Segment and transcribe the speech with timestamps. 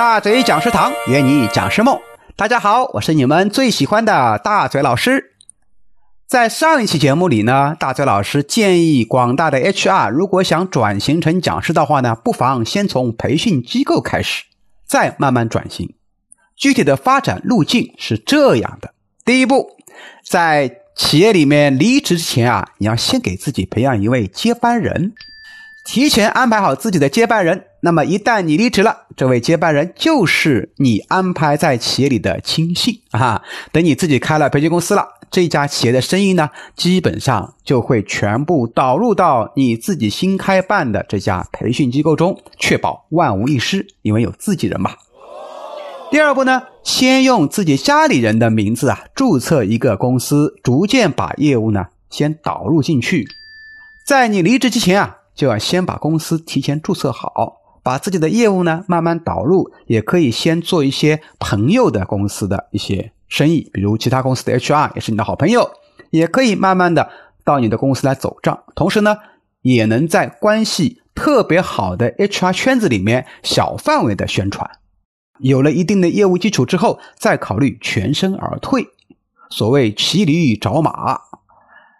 [0.00, 2.00] 大嘴讲师堂约你讲师梦，
[2.34, 5.34] 大家好，我是你们最喜欢的大嘴老师。
[6.26, 14.44] 在上一期节目里呢，大嘴老师建议广大的 HR 如果想转型成讲师的话呢，不妨先从培训机构开始，
[14.86, 15.94] 再慢慢转型。
[16.56, 18.94] 具体的发展路径是这样的：
[19.26, 19.68] 第一步，
[20.24, 25.12] 在企业里面离职之前啊，你要先给自己培养一位接班人。
[25.84, 33.42] 提前安排好自己的接班人，那么一旦你离职了，这位接班人就是你安排在企业里的亲信啊。
[33.72, 44.92] 等你自己开了培训公司了，这家企业的生意呢，基本上就会全部导入到你自己新开办的这家培训机构中，确保万无一失，因为有自己人嘛。
[46.10, 53.26] 第二步呢，先用自己家里人的名字啊，注册一个公司，逐渐把业务呢先导入进去，
[54.06, 55.16] 在你离职之前啊。
[55.32, 65.70] 就要先把公司提前注册好，把自己的业务呢慢慢导入，也可以先做一些朋友的公司的一些生意，比如其他公司的 HR 也是你的好朋友，
[66.10, 67.10] 也可以慢慢的
[67.44, 69.16] 到你的公司来走账，同时呢，
[69.62, 74.70] 也能在关系特别好的 HR 圈子里面小范围的宣传。
[75.38, 78.86] 有了一定的业务基础之后，再考虑全身而退，
[79.48, 81.18] 所谓骑驴找马。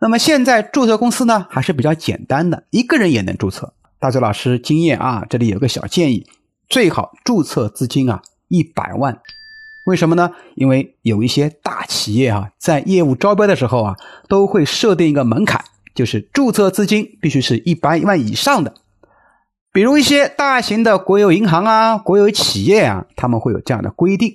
[0.00, 3.72] 那么现在注册公司呢还是比较简单的，一个人也能注册。
[4.02, 6.26] 大嘴老师经验啊，这里有个小建议，
[6.68, 9.20] 最好注册资金啊一百万。
[9.86, 10.32] 为什么呢？
[10.56, 13.96] 因为有一些大企业啊，在业务招标的时候啊，
[14.28, 15.64] 都会设定一个门槛，
[15.94, 18.74] 就是注册资金必须是一百万以上的。
[19.72, 24.34] 比如一些大型的国有银行啊、国有企业啊，他们会有这样的规定。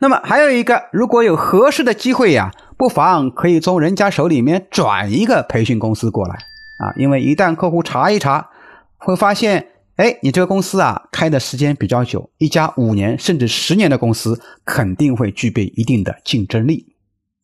[0.00, 2.52] 那么还有一个，如果有合适的机会呀。
[2.78, 6.36] 不妨可以从人家手里面转一个培训公司过来
[6.78, 8.50] 啊，因为一旦客户查一查，
[8.96, 16.94] 会发现，哎，你这个公司啊开的时间比较久，一家五年甚至十年的公司肯定会具备一定的竞争力，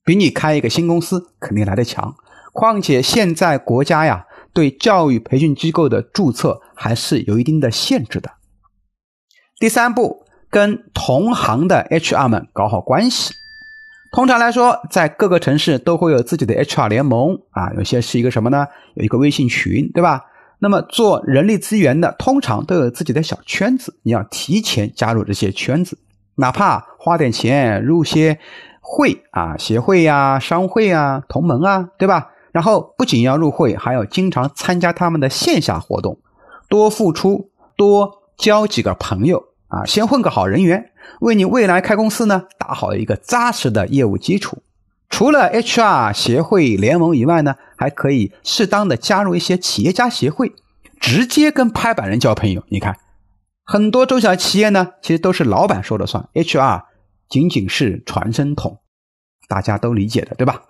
[0.04, 2.14] 比你开一个新公司肯定来得强。
[2.52, 8.32] 况且现在国家呀对教育培训机构的注册还是有一定的限制的。
[9.58, 13.32] 第三步，跟同行的 HR 们搞好关系。
[14.12, 18.66] 通常来说，在各个城市都会有自己的 HR 联盟啊，有些是一个什么呢？
[18.92, 20.26] 有一个微信群，对吧？
[20.58, 25.96] 那么做人力资源的，通常都有自己的小圈子，你要提前加入这些圈子，
[26.34, 28.38] 哪怕花点钱入些
[28.82, 32.28] 会啊、协会呀、商会啊、同盟啊，对吧？
[32.52, 36.18] 然后不仅要入会，还要经常参加他们的线下活动，
[36.68, 39.42] 多付出，多交几个朋友。
[39.72, 40.90] 啊，先混个好人缘，
[41.20, 44.62] 为你未来开公司呢打好一个扎实的业务基础。
[45.08, 50.52] 除了 HR 协会联盟以外呢，还可以适当的加入一些企业家协会，
[51.00, 52.62] 直接跟拍板人交朋友。
[52.68, 52.98] 你看，
[53.64, 56.82] 很多中小企业呢，其实都是老板说了算，HR
[57.30, 58.78] 仅仅是传声筒，
[59.48, 60.62] 大家都理解的，对吧？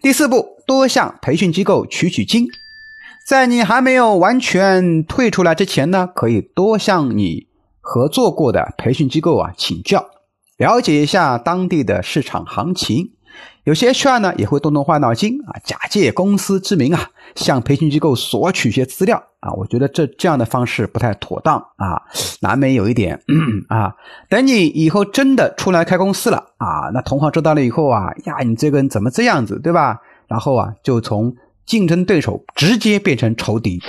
[0.00, 2.46] 第四步，多向培训机构取取经，
[3.26, 7.48] 在你还没有完全退出来之前呢，可以多向你。
[7.94, 10.04] 合作过的培训机构啊，请教
[10.56, 13.12] 了解一下当地的市场行情。
[13.62, 19.52] 有些 HR 呢也会动动坏脑筋啊，假借公司之名啊，向培训机构索取一些资料啊。
[19.52, 22.02] 我觉得这这样的方式不太妥当啊，
[22.40, 23.22] 难免有一点
[23.70, 23.94] 啊。
[24.28, 30.00] 等你以后真的出来开公司了啊，那同行知道了以后啊，呀，你这个人怎么这样子，对吧？
[30.26, 31.32] 然后啊，就从
[31.64, 33.80] 竞争对手直接变成仇敌。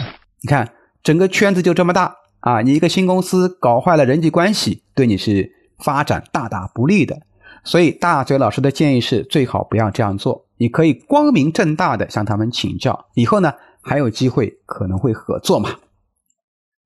[0.43, 0.69] 你看，
[1.01, 2.15] 整个圈子就这么大。
[2.45, 7.19] 啊，你一个新公司搞坏了人际关系，对你是发展大大不利的。
[7.63, 10.45] 所以大嘴老师的建议是，最好不要这样做。
[10.57, 13.51] 你可以光明正大的向他们请教，以后呢
[13.81, 15.71] 还有机会可能会合作嘛。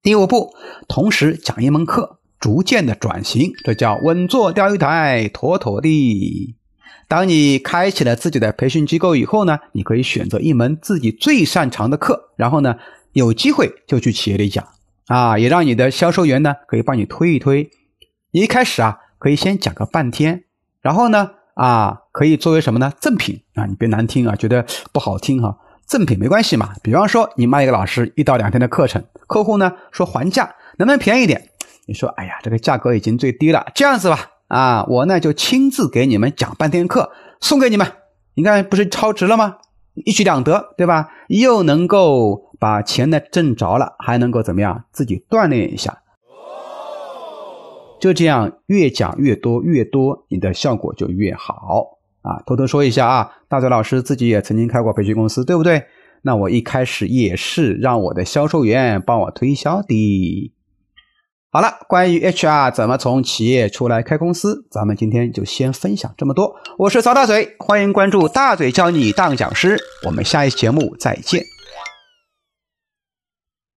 [0.02, 0.53] 第五步，
[0.88, 6.56] 同时讲一门课，逐渐的转型，这叫稳坐钓鱼台，妥妥的。
[7.09, 12.76] 当你开启了自己的培训机构以后呢，你可以选择一门自己最擅长的课，然后呢
[13.12, 14.66] 有机会就去企业里讲。
[15.09, 17.72] 啊，也让你的销售员呢可以帮你推一推。
[18.29, 20.44] 你一开始啊，可以先讲个半天，
[20.82, 22.94] 然后呢，啊，可以作为什么呢？
[23.02, 24.64] 赠品啊，你别难听啊，觉得
[24.94, 25.58] 不好听哈。
[25.88, 26.76] 赠品没关系嘛。
[26.84, 31.50] 比方说，你卖一个老师一到两天的课程，客户呢说还价，能不能便宜点？
[31.88, 37.91] 你说，哎呀，这个价格已经最低了，这样子吧，啊，我呢就亲自给你们讲半天课，送给你们，
[38.35, 39.58] 你看不是超值了吗？
[40.05, 41.09] 一举两得，对吧？
[41.29, 42.47] 又能够。
[42.59, 44.84] 把钱呢挣着了，还能够怎么样？
[44.91, 46.00] 自己锻炼一下，
[48.00, 52.44] 就这样越讲越多，越多你的效果就越好啊！
[52.46, 55.84] 偷偷说一下啊，大嘴老师自己也曾经开过培训公司，对不对？
[56.22, 60.53] 那我一开始也是让我的销售员帮我推销的。
[61.50, 66.53] 好了，关于 HR 怎么从企业出来开公司，咱们今天就先分享这么多。
[66.78, 71.41] 我是曹大嘴，欢迎关注大嘴教你当讲师，我们下一期节目再见。